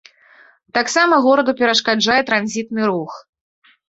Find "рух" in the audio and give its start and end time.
2.93-3.11